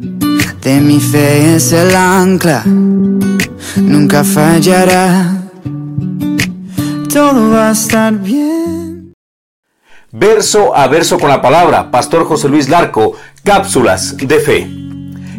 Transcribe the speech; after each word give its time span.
De 0.00 0.80
mi 0.80 1.00
fe 1.00 1.56
es 1.56 1.72
el 1.72 1.96
ancla, 1.96 2.62
nunca 2.64 4.22
fallará. 4.22 5.42
Todo 7.12 7.50
va 7.50 7.70
a 7.70 7.72
estar 7.72 8.14
bien. 8.14 9.12
Verso 10.12 10.76
a 10.76 10.86
verso 10.86 11.18
con 11.18 11.28
la 11.28 11.42
palabra, 11.42 11.90
Pastor 11.90 12.26
José 12.26 12.48
Luis 12.48 12.68
Larco, 12.68 13.14
cápsulas 13.42 14.16
de 14.16 14.38
fe. 14.38 14.70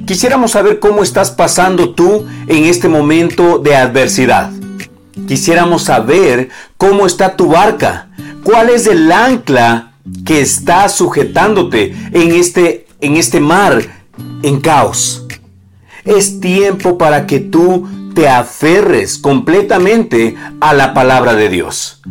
Quisiéramos 0.05 0.52
saber 0.52 0.80
cómo 0.80 1.04
estás 1.04 1.32
pasando 1.32 1.94
tú 1.94 2.28
en 2.48 2.66
este 2.66 2.89
momento 2.89 3.60
de 3.60 3.78
adversidad. 3.78 4.52
Quisiéramos 5.26 5.84
saber 5.84 6.50
cómo 6.76 7.05
está 7.05 7.38
tu 7.38 7.48
barca, 7.48 8.10
cuál 8.44 8.71
es 8.71 8.88
el 8.88 9.10
ancla 9.10 9.94
que 10.26 10.41
está 10.41 10.89
sujetándote 10.89 11.96
en 12.12 12.32
este, 12.32 12.88
en 13.00 13.16
este 13.16 13.39
mar 13.39 13.98
en 14.43 14.61
caos. 14.61 15.25
Es 16.05 16.39
tiempo 16.39 16.97
para 16.97 17.25
que 17.25 17.39
tú 17.39 17.88
te 18.13 18.27
aferres 18.27 19.17
completamente 19.17 20.35
a 20.59 20.73
la 20.73 20.93
palabra 20.93 21.35
de 21.35 21.49
Dios. 21.49 22.02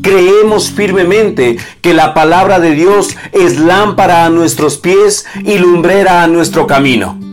Creemos 0.00 0.70
firmemente 0.70 1.58
que 1.82 1.92
la 1.92 2.14
palabra 2.14 2.58
de 2.58 2.70
Dios 2.70 3.16
es 3.32 3.58
lámpara 3.58 4.24
a 4.24 4.30
nuestros 4.30 4.78
pies 4.78 5.26
y 5.44 5.58
lumbrera 5.58 6.22
a 6.22 6.26
nuestro 6.26 6.66
camino. 6.66 7.27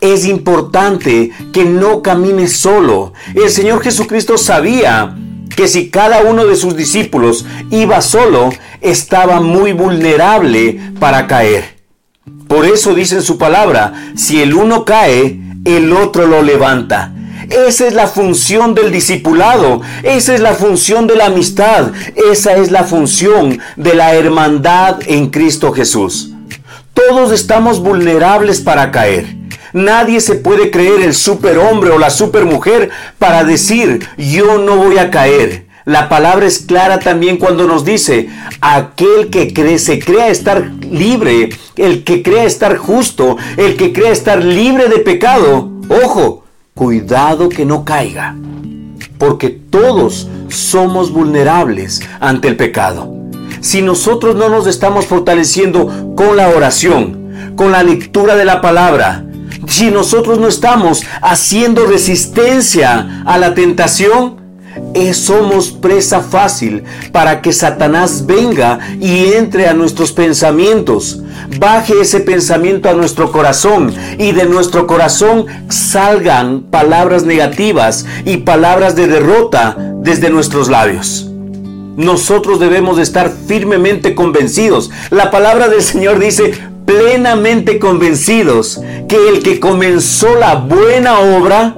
Es 0.00 0.24
importante 0.24 1.30
que 1.52 1.64
no 1.64 2.02
camines 2.02 2.56
solo. 2.56 3.12
El 3.34 3.50
Señor 3.50 3.82
Jesucristo 3.82 4.38
sabía 4.38 5.14
que 5.54 5.68
si 5.68 5.90
cada 5.90 6.22
uno 6.22 6.46
de 6.46 6.56
sus 6.56 6.74
discípulos 6.74 7.44
iba 7.70 8.00
solo, 8.00 8.50
estaba 8.80 9.40
muy 9.40 9.72
vulnerable 9.72 10.80
para 10.98 11.26
caer. 11.26 11.80
Por 12.48 12.64
eso 12.64 12.94
dice 12.94 13.16
en 13.16 13.22
su 13.22 13.36
palabra, 13.36 14.12
si 14.16 14.40
el 14.40 14.54
uno 14.54 14.84
cae, 14.84 15.38
el 15.64 15.92
otro 15.92 16.26
lo 16.26 16.42
levanta. 16.42 17.12
Esa 17.50 17.86
es 17.86 17.94
la 17.94 18.06
función 18.06 18.74
del 18.74 18.92
discipulado, 18.92 19.82
esa 20.02 20.34
es 20.34 20.40
la 20.40 20.54
función 20.54 21.06
de 21.06 21.16
la 21.16 21.26
amistad, 21.26 21.92
esa 22.30 22.56
es 22.56 22.70
la 22.70 22.84
función 22.84 23.58
de 23.76 23.94
la 23.94 24.14
hermandad 24.14 25.00
en 25.06 25.30
Cristo 25.30 25.72
Jesús. 25.72 26.32
Todos 26.94 27.32
estamos 27.32 27.80
vulnerables 27.80 28.60
para 28.60 28.90
caer. 28.90 29.39
Nadie 29.72 30.20
se 30.20 30.34
puede 30.34 30.70
creer 30.70 31.02
el 31.02 31.14
superhombre 31.14 31.90
o 31.90 31.98
la 31.98 32.10
supermujer 32.10 32.90
para 33.18 33.44
decir 33.44 34.06
yo 34.16 34.58
no 34.58 34.76
voy 34.76 34.98
a 34.98 35.10
caer. 35.10 35.66
La 35.84 36.08
palabra 36.08 36.46
es 36.46 36.58
clara 36.58 36.98
también 36.98 37.38
cuando 37.38 37.66
nos 37.66 37.84
dice, 37.84 38.28
aquel 38.60 39.30
que 39.30 39.52
cree, 39.52 39.78
se 39.78 39.98
crea 39.98 40.28
estar 40.28 40.70
libre, 40.82 41.48
el 41.76 42.04
que 42.04 42.22
crea 42.22 42.44
estar 42.44 42.76
justo, 42.76 43.36
el 43.56 43.76
que 43.76 43.92
crea 43.92 44.12
estar 44.12 44.44
libre 44.44 44.88
de 44.88 44.98
pecado, 44.98 45.70
ojo, 45.88 46.44
cuidado 46.74 47.48
que 47.48 47.64
no 47.64 47.84
caiga, 47.84 48.36
porque 49.18 49.48
todos 49.48 50.28
somos 50.48 51.12
vulnerables 51.12 52.02
ante 52.20 52.48
el 52.48 52.56
pecado. 52.56 53.12
Si 53.60 53.82
nosotros 53.82 54.36
no 54.36 54.48
nos 54.48 54.66
estamos 54.66 55.06
fortaleciendo 55.06 56.14
con 56.14 56.36
la 56.36 56.50
oración, 56.50 57.54
con 57.56 57.72
la 57.72 57.82
lectura 57.82 58.36
de 58.36 58.44
la 58.44 58.60
palabra, 58.60 59.24
si 59.70 59.90
nosotros 59.90 60.38
no 60.38 60.48
estamos 60.48 61.04
haciendo 61.22 61.86
resistencia 61.86 63.22
a 63.24 63.38
la 63.38 63.54
tentación, 63.54 64.40
somos 65.14 65.70
presa 65.70 66.20
fácil 66.20 66.84
para 67.12 67.40
que 67.40 67.52
Satanás 67.52 68.26
venga 68.26 68.78
y 69.00 69.32
entre 69.34 69.68
a 69.68 69.74
nuestros 69.74 70.12
pensamientos. 70.12 71.22
Baje 71.58 72.00
ese 72.00 72.20
pensamiento 72.20 72.88
a 72.88 72.94
nuestro 72.94 73.30
corazón 73.30 73.94
y 74.18 74.32
de 74.32 74.46
nuestro 74.46 74.86
corazón 74.86 75.46
salgan 75.68 76.62
palabras 76.62 77.24
negativas 77.24 78.06
y 78.24 78.38
palabras 78.38 78.96
de 78.96 79.06
derrota 79.06 79.76
desde 80.02 80.30
nuestros 80.30 80.68
labios. 80.68 81.26
Nosotros 81.96 82.58
debemos 82.60 82.98
estar 82.98 83.32
firmemente 83.46 84.14
convencidos. 84.14 84.90
La 85.10 85.30
palabra 85.30 85.68
del 85.68 85.82
Señor 85.82 86.18
dice, 86.18 86.52
plenamente 86.90 87.78
convencidos 87.78 88.80
que 89.08 89.28
el 89.28 89.44
que 89.44 89.60
comenzó 89.60 90.34
la 90.34 90.56
buena 90.56 91.20
obra, 91.20 91.76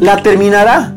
la 0.00 0.20
terminará. 0.24 0.96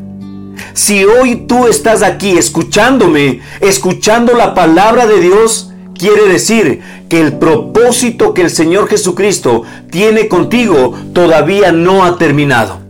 Si 0.74 1.04
hoy 1.04 1.46
tú 1.46 1.68
estás 1.68 2.02
aquí 2.02 2.36
escuchándome, 2.36 3.40
escuchando 3.60 4.32
la 4.32 4.52
palabra 4.52 5.06
de 5.06 5.20
Dios, 5.20 5.70
quiere 5.96 6.26
decir 6.26 6.80
que 7.08 7.20
el 7.20 7.34
propósito 7.34 8.34
que 8.34 8.42
el 8.42 8.50
Señor 8.50 8.88
Jesucristo 8.88 9.62
tiene 9.92 10.26
contigo 10.26 10.94
todavía 11.12 11.70
no 11.70 12.04
ha 12.04 12.18
terminado. 12.18 12.80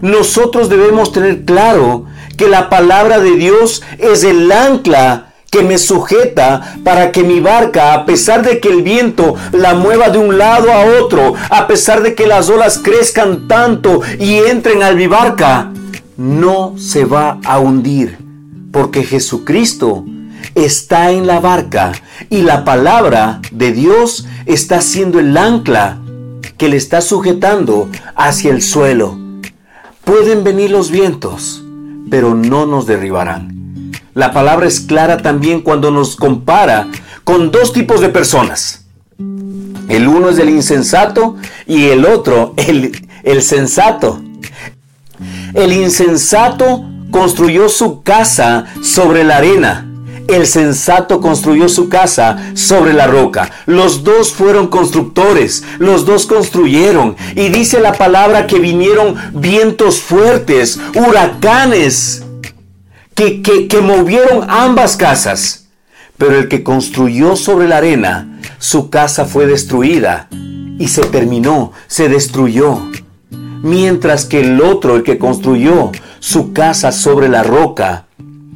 Nosotros 0.00 0.68
debemos 0.68 1.10
tener 1.10 1.44
claro 1.44 2.04
que 2.36 2.48
la 2.48 2.70
palabra 2.70 3.18
de 3.18 3.32
Dios 3.32 3.82
es 3.98 4.22
el 4.22 4.52
ancla 4.52 5.25
que 5.50 5.62
me 5.62 5.78
sujeta 5.78 6.78
para 6.84 7.12
que 7.12 7.22
mi 7.22 7.40
barca, 7.40 7.94
a 7.94 8.06
pesar 8.06 8.42
de 8.42 8.60
que 8.60 8.68
el 8.68 8.82
viento 8.82 9.34
la 9.52 9.74
mueva 9.74 10.08
de 10.08 10.18
un 10.18 10.38
lado 10.38 10.72
a 10.72 10.84
otro, 11.00 11.34
a 11.50 11.66
pesar 11.66 12.02
de 12.02 12.14
que 12.14 12.26
las 12.26 12.48
olas 12.48 12.78
crezcan 12.78 13.48
tanto 13.48 14.00
y 14.18 14.34
entren 14.34 14.82
al 14.82 14.96
mi 14.96 15.06
barca, 15.06 15.72
no 16.16 16.74
se 16.78 17.04
va 17.04 17.40
a 17.44 17.58
hundir, 17.58 18.18
porque 18.72 19.04
Jesucristo 19.04 20.04
está 20.54 21.10
en 21.10 21.26
la 21.26 21.40
barca 21.40 21.92
y 22.30 22.42
la 22.42 22.64
palabra 22.64 23.40
de 23.50 23.72
Dios 23.72 24.26
está 24.46 24.80
siendo 24.80 25.18
el 25.18 25.36
ancla 25.36 25.98
que 26.56 26.68
le 26.68 26.76
está 26.76 27.00
sujetando 27.00 27.88
hacia 28.14 28.50
el 28.50 28.62
suelo. 28.62 29.18
Pueden 30.04 30.44
venir 30.44 30.70
los 30.70 30.90
vientos, 30.90 31.64
pero 32.10 32.34
no 32.34 32.66
nos 32.66 32.86
derribarán. 32.86 33.55
La 34.16 34.32
palabra 34.32 34.66
es 34.66 34.80
clara 34.80 35.18
también 35.18 35.60
cuando 35.60 35.90
nos 35.90 36.16
compara 36.16 36.88
con 37.22 37.50
dos 37.50 37.74
tipos 37.74 38.00
de 38.00 38.08
personas. 38.08 38.86
El 39.90 40.08
uno 40.08 40.30
es 40.30 40.38
el 40.38 40.48
insensato 40.48 41.36
y 41.66 41.88
el 41.88 42.06
otro 42.06 42.54
el, 42.56 43.06
el 43.24 43.42
sensato. 43.42 44.22
El 45.52 45.74
insensato 45.74 46.86
construyó 47.10 47.68
su 47.68 48.02
casa 48.02 48.64
sobre 48.82 49.22
la 49.22 49.36
arena. 49.36 49.86
El 50.28 50.46
sensato 50.46 51.20
construyó 51.20 51.68
su 51.68 51.90
casa 51.90 52.38
sobre 52.54 52.94
la 52.94 53.06
roca. 53.06 53.50
Los 53.66 54.02
dos 54.02 54.32
fueron 54.32 54.68
constructores, 54.68 55.62
los 55.78 56.06
dos 56.06 56.24
construyeron. 56.24 57.16
Y 57.34 57.50
dice 57.50 57.80
la 57.80 57.92
palabra 57.92 58.46
que 58.46 58.60
vinieron 58.60 59.14
vientos 59.34 60.00
fuertes, 60.00 60.80
huracanes, 60.94 62.22
que, 63.16 63.42
que, 63.42 63.66
que 63.66 63.80
movieron 63.80 64.48
ambas 64.48 64.96
casas. 64.96 65.66
Pero 66.16 66.38
el 66.38 66.48
que 66.48 66.62
construyó 66.62 67.34
sobre 67.34 67.66
la 67.66 67.78
arena, 67.78 68.38
su 68.58 68.88
casa 68.88 69.24
fue 69.24 69.46
destruida 69.46 70.28
y 70.78 70.88
se 70.88 71.02
terminó, 71.02 71.72
se 71.88 72.08
destruyó 72.08 72.80
mientras 73.62 74.24
que 74.24 74.40
el 74.40 74.60
otro, 74.62 74.96
el 74.96 75.02
que 75.02 75.18
construyó 75.18 75.90
su 76.20 76.52
casa 76.52 76.92
sobre 76.92 77.28
la 77.28 77.42
roca, 77.42 78.06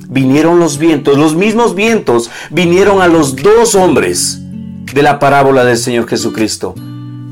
vinieron 0.08 0.58
los 0.58 0.78
vientos, 0.78 1.18
los 1.18 1.34
mismos 1.34 1.74
vientos 1.74 2.30
vinieron 2.50 3.02
a 3.02 3.08
los 3.08 3.36
dos 3.36 3.74
hombres 3.74 4.40
de 4.92 5.02
la 5.02 5.18
parábola 5.18 5.64
del 5.64 5.76
Señor 5.76 6.08
Jesucristo. 6.08 6.74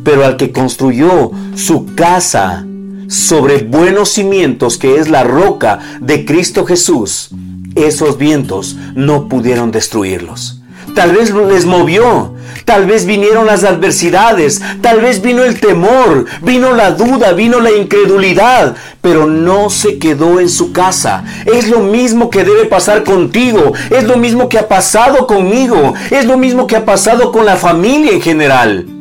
Pero 0.05 0.25
al 0.25 0.37
que 0.37 0.53
construyó 0.53 1.31
su 1.55 1.95
casa 1.95 2.65
sobre 3.09 3.59
buenos 3.63 4.11
cimientos, 4.11 4.79
que 4.79 4.97
es 4.97 5.09
la 5.09 5.25
roca 5.25 5.79
de 6.01 6.25
Cristo 6.25 6.65
Jesús, 6.67 7.31
esos 7.75 8.19
vientos 8.19 8.77
no 8.95 9.29
pudieron 9.29 9.71
destruirlos. 9.71 10.55
tal 10.95 11.13
vez 11.13 11.33
les 11.33 11.65
movió, 11.65 12.35
tal 12.65 12.87
vez 12.87 13.07
vinieron 13.07 13.47
las 13.47 13.63
adversidades, 13.63 14.61
tal 14.83 15.01
vez 15.01 15.23
vino 15.23 15.45
el 15.45 15.61
temor, 15.61 16.27
vino 16.43 16.73
la 16.73 16.91
duda, 16.91 17.33
vino 17.35 17.61
la 17.61 17.71
incredulidad, 17.71 18.75
pero 19.01 19.27
no 19.27 19.71
se 19.71 19.99
quedó 19.99 20.41
en 20.41 20.49
su 20.49 20.73
casa. 20.73 21.25
Es 21.47 21.69
lo 21.69 21.81
mismo 21.81 22.31
que 22.31 22.43
debe 22.43 22.65
pasar 22.65 23.05
contigo, 23.05 23.75
es 23.91 24.05
lo 24.05 24.17
mismo 24.17 24.49
que 24.49 24.59
ha 24.59 24.67
pasado 24.67 25.27
conmigo, 25.27 25.95
es 26.11 26.25
lo 26.25 26.37
mismo 26.37 26.67
que 26.67 26.77
ha 26.77 26.85
pasado 26.85 27.31
con 27.31 27.47
la 27.47 27.57
familia 27.57 28.13
en 28.13 28.23
general 28.23 28.98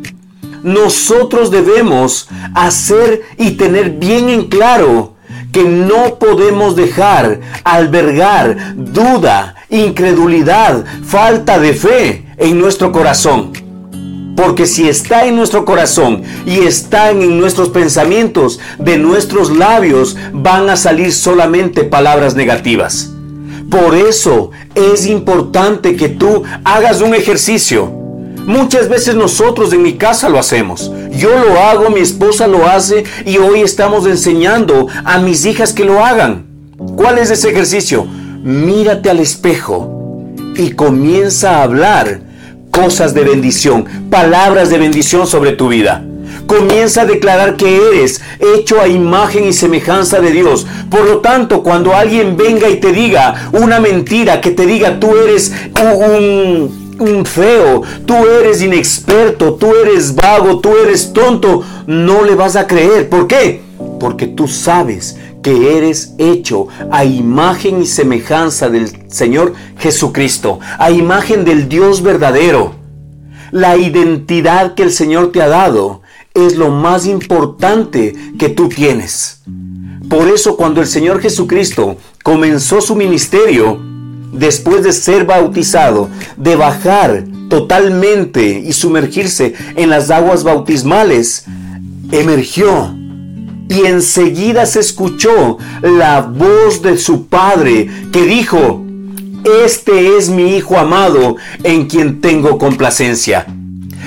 nosotros 0.67 1.49
debemos 1.49 2.27
hacer 2.53 3.21
y 3.37 3.51
tener 3.51 3.91
bien 3.91 4.27
en 4.27 4.47
claro 4.47 5.13
que 5.53 5.63
no 5.63 6.19
podemos 6.19 6.75
dejar 6.75 7.39
albergar 7.63 8.75
duda, 8.75 9.55
incredulidad, 9.69 10.83
falta 11.05 11.57
de 11.57 11.73
fe 11.73 12.25
en 12.35 12.59
nuestro 12.59 12.91
corazón. 12.91 13.53
Porque 14.35 14.65
si 14.67 14.89
está 14.89 15.25
en 15.25 15.37
nuestro 15.37 15.63
corazón 15.63 16.23
y 16.45 16.59
están 16.59 17.21
en 17.21 17.39
nuestros 17.39 17.69
pensamientos, 17.69 18.59
de 18.77 18.97
nuestros 18.97 19.55
labios 19.55 20.17
van 20.33 20.69
a 20.69 20.75
salir 20.75 21.13
solamente 21.13 21.85
palabras 21.85 22.35
negativas. 22.35 23.13
Por 23.71 23.95
eso 23.95 24.51
es 24.75 25.05
importante 25.05 25.95
que 25.95 26.09
tú 26.09 26.43
hagas 26.65 26.99
un 26.99 27.15
ejercicio 27.15 27.96
Muchas 28.47 28.87
veces 28.87 29.13
nosotros 29.13 29.73
en 29.73 29.81
mi 29.81 29.97
casa 29.97 30.29
lo 30.29 30.39
hacemos. 30.39 30.89
Yo 31.11 31.37
lo 31.37 31.59
hago, 31.59 31.89
mi 31.89 31.99
esposa 31.99 32.47
lo 32.47 32.65
hace 32.65 33.03
y 33.25 33.39
hoy 33.39 33.59
estamos 33.59 34.07
enseñando 34.07 34.87
a 35.03 35.19
mis 35.19 35.45
hijas 35.45 35.73
que 35.73 35.83
lo 35.83 36.05
hagan. 36.05 36.45
¿Cuál 36.95 37.17
es 37.17 37.29
ese 37.29 37.49
ejercicio? 37.49 38.07
Mírate 38.41 39.09
al 39.09 39.19
espejo 39.19 40.23
y 40.55 40.71
comienza 40.71 41.57
a 41.57 41.63
hablar 41.63 42.21
cosas 42.71 43.13
de 43.13 43.25
bendición, 43.25 43.83
palabras 44.09 44.69
de 44.69 44.77
bendición 44.77 45.27
sobre 45.27 45.51
tu 45.51 45.67
vida. 45.67 46.05
Comienza 46.45 47.01
a 47.01 47.05
declarar 47.05 47.57
que 47.57 47.75
eres 47.89 48.21
hecho 48.39 48.79
a 48.79 48.87
imagen 48.87 49.45
y 49.45 49.51
semejanza 49.51 50.21
de 50.21 50.31
Dios. 50.31 50.65
Por 50.89 51.03
lo 51.03 51.17
tanto, 51.17 51.63
cuando 51.63 51.93
alguien 51.93 52.37
venga 52.37 52.69
y 52.69 52.79
te 52.79 52.93
diga 52.93 53.49
una 53.51 53.81
mentira, 53.81 54.39
que 54.39 54.51
te 54.51 54.65
diga 54.65 55.01
tú 55.01 55.17
eres 55.17 55.51
un 55.75 56.86
un 56.99 57.25
feo, 57.25 57.83
tú 58.05 58.15
eres 58.15 58.61
inexperto, 58.61 59.55
tú 59.55 59.73
eres 59.75 60.15
vago, 60.15 60.59
tú 60.59 60.75
eres 60.77 61.13
tonto, 61.13 61.63
no 61.85 62.23
le 62.23 62.35
vas 62.35 62.55
a 62.55 62.67
creer. 62.67 63.09
¿Por 63.09 63.27
qué? 63.27 63.61
Porque 63.99 64.27
tú 64.27 64.47
sabes 64.47 65.17
que 65.41 65.77
eres 65.77 66.13
hecho 66.17 66.67
a 66.91 67.05
imagen 67.05 67.81
y 67.81 67.85
semejanza 67.85 68.69
del 68.69 69.09
Señor 69.09 69.53
Jesucristo, 69.77 70.59
a 70.77 70.91
imagen 70.91 71.45
del 71.45 71.69
Dios 71.69 72.01
verdadero. 72.01 72.75
La 73.51 73.77
identidad 73.77 74.73
que 74.73 74.83
el 74.83 74.91
Señor 74.91 75.31
te 75.31 75.41
ha 75.41 75.47
dado 75.47 76.01
es 76.33 76.57
lo 76.57 76.69
más 76.69 77.05
importante 77.05 78.13
que 78.37 78.49
tú 78.49 78.69
tienes. 78.69 79.41
Por 80.09 80.27
eso 80.27 80.55
cuando 80.55 80.81
el 80.81 80.87
Señor 80.87 81.21
Jesucristo 81.21 81.97
comenzó 82.23 82.81
su 82.81 82.95
ministerio, 82.95 83.79
después 84.31 84.83
de 84.83 84.93
ser 84.93 85.25
bautizado, 85.25 86.09
de 86.35 86.55
bajar 86.55 87.23
totalmente 87.49 88.59
y 88.59 88.73
sumergirse 88.73 89.53
en 89.75 89.89
las 89.89 90.09
aguas 90.11 90.43
bautismales, 90.43 91.45
emergió 92.11 92.95
y 93.69 93.85
enseguida 93.85 94.65
se 94.65 94.79
escuchó 94.79 95.57
la 95.81 96.21
voz 96.21 96.81
de 96.81 96.97
su 96.97 97.27
padre 97.27 97.89
que 98.11 98.23
dijo, 98.23 98.83
este 99.65 100.17
es 100.17 100.29
mi 100.29 100.55
hijo 100.55 100.77
amado 100.77 101.37
en 101.63 101.87
quien 101.87 102.21
tengo 102.21 102.57
complacencia. 102.57 103.45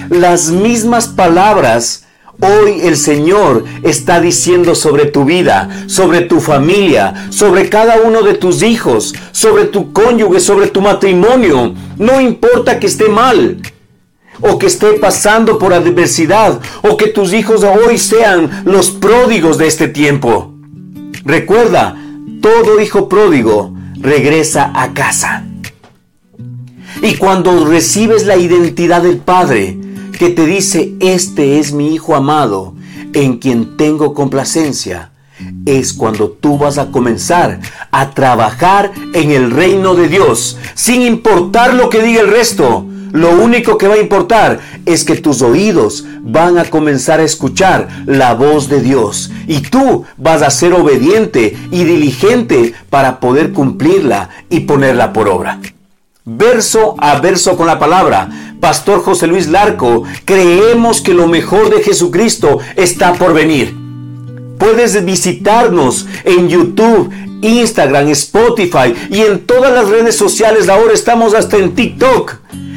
Las 0.08 0.50
mismas 0.50 1.08
palabras 1.08 2.05
Hoy 2.42 2.81
el 2.82 2.96
Señor 2.96 3.64
está 3.82 4.20
diciendo 4.20 4.75
sobre 4.75 5.06
tu 5.06 5.25
vida, 5.25 5.69
sobre 5.87 6.22
tu 6.22 6.40
familia, 6.40 7.28
sobre 7.31 7.69
cada 7.69 8.00
uno 8.00 8.22
de 8.22 8.34
tus 8.34 8.62
hijos, 8.62 9.14
sobre 9.32 9.66
tu 9.66 9.92
cónyuge, 9.92 10.40
sobre 10.40 10.69
tu 10.69 10.81
matrimonio. 10.81 11.75
No 11.98 12.20
importa 12.20 12.78
que 12.78 12.87
esté 12.87 13.08
mal 13.08 13.58
o 14.40 14.58
que 14.58 14.66
esté 14.66 14.94
pasando 14.94 15.58
por 15.58 15.75
adversidad 15.75 16.60
o 16.82 16.96
que 16.96 17.08
tus 17.08 17.34
hijos 17.34 17.62
hoy 17.62 17.98
sean 17.98 18.62
los 18.64 18.90
pródigos 18.90 19.58
de 19.58 19.66
este 19.66 19.88
tiempo. 19.88 20.54
Recuerda, 21.25 21.96
todo 22.40 22.81
hijo 22.81 23.06
pródigo 23.06 23.75
regresa 23.96 24.72
a 24.75 24.94
casa. 24.94 25.44
Y 27.02 27.16
cuando 27.16 27.66
recibes 27.66 28.26
la 28.26 28.37
identidad 28.37 29.02
del 29.02 29.19
Padre, 29.19 29.78
que 30.20 30.28
te 30.28 30.44
dice, 30.44 30.93
este 31.00 31.58
es 31.58 31.72
mi 31.72 31.94
Hijo 31.94 32.14
amado, 32.14 32.75
en 33.14 33.38
quien 33.38 33.78
tengo 33.78 34.12
complacencia, 34.12 35.12
es 35.64 35.94
cuando 35.94 36.28
tú 36.28 36.58
vas 36.58 36.76
a 36.76 36.90
comenzar 36.90 37.61
a 37.90 38.11
trabajar 38.11 38.93
en 39.14 39.31
el 39.31 39.50
reino 39.50 39.94
de 39.94 40.08
Dios, 40.08 40.58
sin 40.75 41.00
importar 41.00 41.72
lo 41.72 41.88
que 41.88 42.02
diga 42.02 42.20
el 42.20 42.31
resto. 42.31 42.84
Lo 43.12 43.31
único 43.31 43.78
que 43.78 43.88
va 43.88 43.94
a 43.94 44.00
importar 44.00 44.61
es 44.84 45.05
que 45.05 45.17
tus 45.17 45.40
oídos 45.40 46.05
van 46.20 46.58
a 46.58 46.66
comenzar 46.66 47.20
a 47.20 47.25
escuchar 47.25 47.88
la 48.05 48.34
voz 48.34 48.69
de 48.69 48.82
Dios 48.82 49.31
y 49.46 49.61
tú 49.61 50.05
vas 50.19 50.43
a 50.43 50.50
ser 50.50 50.75
obediente 50.75 51.56
y 51.70 51.84
diligente 51.84 52.75
para 52.90 53.20
poder 53.20 53.55
cumplirla 53.55 54.28
y 54.50 54.61
ponerla 54.61 55.14
por 55.14 55.31
obra 55.31 55.61
verso 56.25 56.94
a 56.99 57.19
verso 57.20 57.56
con 57.56 57.66
la 57.66 57.78
palabra. 57.78 58.28
Pastor 58.61 59.03
José 59.03 59.27
Luis 59.27 59.49
Larco, 59.49 60.05
creemos 60.25 61.01
que 61.01 61.15
lo 61.15 61.27
mejor 61.27 61.75
de 61.75 61.83
Jesucristo 61.83 62.59
está 62.77 63.15
por 63.15 63.33
venir. 63.33 63.75
Puedes 64.59 65.03
visitarnos 65.05 66.07
en 66.25 66.49
YouTube, 66.49 67.11
Instagram, 67.41 68.09
Spotify 68.09 68.95
y 69.11 69.21
en 69.21 69.47
todas 69.47 69.73
las 69.73 69.89
redes 69.89 70.17
sociales. 70.17 70.69
Ahora 70.69 70.93
estamos 70.93 71.35
hasta 71.35 71.57
en 71.57 71.75
TikTok. 71.75 72.35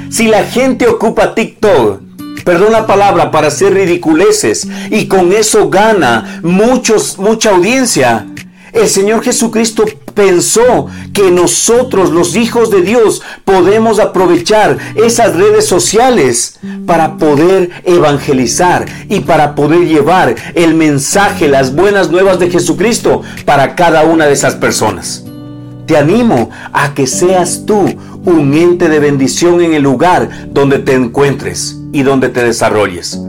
Si 0.09 0.27
la 0.27 0.45
gente 0.45 0.87
ocupa 0.87 1.35
TikTok, 1.35 2.01
perdón 2.45 2.71
la 2.71 2.87
palabra, 2.87 3.31
para 3.31 3.47
hacer 3.47 3.73
ridiculeces 3.73 4.67
y 4.89 5.07
con 5.07 5.33
eso 5.33 5.69
gana 5.69 6.39
muchos, 6.43 7.17
mucha 7.17 7.51
audiencia, 7.51 8.25
el 8.71 8.87
Señor 8.87 9.23
Jesucristo 9.23 9.83
pensó 10.13 10.87
que 11.13 11.31
nosotros, 11.31 12.11
los 12.11 12.35
hijos 12.35 12.71
de 12.71 12.81
Dios, 12.81 13.21
podemos 13.45 13.99
aprovechar 13.99 14.77
esas 14.95 15.35
redes 15.35 15.65
sociales 15.65 16.59
para 16.85 17.17
poder 17.17 17.69
evangelizar 17.83 18.85
y 19.09 19.21
para 19.21 19.55
poder 19.55 19.87
llevar 19.87 20.35
el 20.55 20.73
mensaje, 20.75 21.47
las 21.47 21.75
buenas 21.75 22.09
nuevas 22.09 22.39
de 22.39 22.49
Jesucristo 22.49 23.21
para 23.45 23.75
cada 23.75 24.03
una 24.03 24.25
de 24.25 24.33
esas 24.33 24.55
personas. 24.55 25.23
Te 25.85 25.97
animo 25.97 26.49
a 26.71 26.93
que 26.93 27.07
seas 27.07 27.63
tú 27.65 27.85
un 28.25 28.53
ente 28.53 28.87
de 28.87 28.99
bendición 28.99 29.61
en 29.61 29.73
el 29.73 29.83
lugar 29.83 30.29
donde 30.49 30.79
te 30.79 30.93
encuentres 30.93 31.77
y 31.91 32.03
donde 32.03 32.29
te 32.29 32.43
desarrolles 32.43 33.19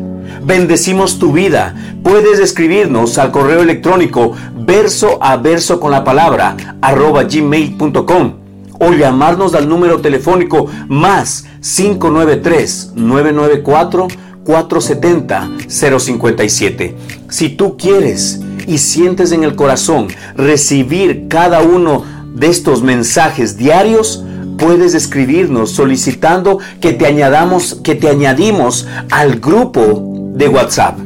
bendecimos 0.44 1.18
tu 1.18 1.32
vida. 1.32 1.74
Puedes 2.02 2.38
escribirnos 2.38 3.18
al 3.18 3.30
correo 3.30 3.62
electrónico 3.62 4.32
verso 4.56 5.18
a 5.22 5.36
verso 5.36 5.80
con 5.80 5.90
la 5.90 6.04
palabra 6.04 6.56
arroba 6.80 7.24
gmail.com 7.24 8.34
o 8.78 8.92
llamarnos 8.92 9.54
al 9.54 9.68
número 9.68 10.00
telefónico 10.00 10.66
más 10.88 11.44
593 11.60 12.92
994 12.94 14.08
470 14.44 15.50
057. 15.68 16.96
Si 17.28 17.48
tú 17.50 17.76
quieres 17.76 18.40
y 18.66 18.78
sientes 18.78 19.32
en 19.32 19.44
el 19.44 19.56
corazón 19.56 20.08
recibir 20.36 21.26
cada 21.28 21.62
uno 21.62 22.04
de 22.34 22.48
estos 22.48 22.82
mensajes 22.82 23.56
diarios, 23.56 24.24
puedes 24.58 24.94
escribirnos 24.94 25.70
solicitando 25.70 26.58
que 26.80 26.92
te 26.92 27.06
añadamos 27.06 27.80
que 27.82 27.94
te 27.94 28.08
añadimos 28.08 28.86
al 29.10 29.40
grupo 29.40 30.13
de 30.34 30.48
WhatsApp. 30.48 30.98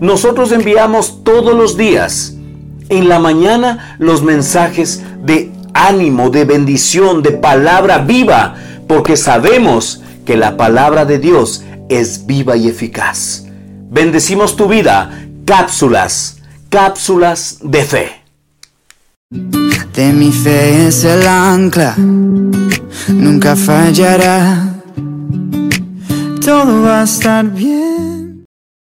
Nosotros 0.00 0.52
enviamos 0.52 1.24
todos 1.24 1.54
los 1.56 1.76
días 1.76 2.34
en 2.88 3.08
la 3.08 3.18
mañana 3.18 3.96
los 3.98 4.22
mensajes 4.22 5.02
de 5.22 5.50
ánimo, 5.72 6.30
de 6.30 6.44
bendición, 6.44 7.22
de 7.22 7.32
palabra 7.32 7.98
viva, 7.98 8.54
porque 8.86 9.16
sabemos 9.16 10.02
que 10.24 10.36
la 10.36 10.56
palabra 10.56 11.04
de 11.04 11.18
Dios 11.18 11.64
es 11.88 12.26
viva 12.26 12.56
y 12.56 12.68
eficaz. 12.68 13.46
Bendecimos 13.90 14.56
tu 14.56 14.68
vida, 14.68 15.26
cápsulas, 15.44 16.38
cápsulas 16.68 17.58
de 17.62 17.84
fe. 17.84 18.08
De 19.94 20.12
mi 20.12 20.32
fe 20.32 20.88
es 20.88 21.04
el 21.04 21.26
ancla, 21.26 21.94
nunca 23.08 23.54
fallará, 23.54 24.74
todo 26.44 26.82
va 26.82 27.00
a 27.00 27.04
estar 27.04 27.44
bien. 27.44 28.23